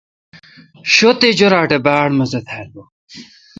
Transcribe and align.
شہ 0.93 1.09
تے 1.19 1.29
جویراٹ 1.37 1.69
اے° 1.75 1.79
باڑ 1.85 2.07
مزہ 2.19 2.39
تھال۔ 2.47 2.71